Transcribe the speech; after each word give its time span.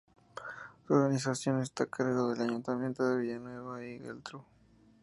Su 0.87 0.95
organización 0.95 1.61
está 1.61 1.83
a 1.83 1.87
cargo 1.87 2.33
del 2.33 2.41
Ayuntamiento 2.49 3.03
de 3.07 3.21
Villanueva 3.21 3.85
y 3.85 3.99
Geltrú. 3.99 4.43